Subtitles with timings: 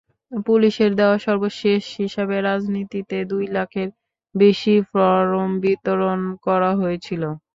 [0.45, 3.89] পুলিশের দেওয়া সর্বশেষ হিসাবে রাজধানীতে দুই লাখের
[4.35, 7.23] বেশি ফরম বিতরণ করা হয়েছিল।